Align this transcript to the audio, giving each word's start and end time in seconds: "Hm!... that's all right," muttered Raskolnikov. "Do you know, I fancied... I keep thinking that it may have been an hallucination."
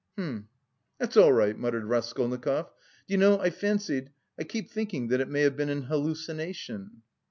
"Hm!... 0.17 0.47
that's 0.97 1.15
all 1.15 1.31
right," 1.31 1.55
muttered 1.55 1.85
Raskolnikov. 1.85 2.71
"Do 3.07 3.13
you 3.13 3.19
know, 3.19 3.37
I 3.37 3.51
fancied... 3.51 4.09
I 4.39 4.43
keep 4.45 4.71
thinking 4.71 5.09
that 5.09 5.21
it 5.21 5.29
may 5.29 5.41
have 5.41 5.55
been 5.55 5.69
an 5.69 5.83
hallucination." 5.83 7.03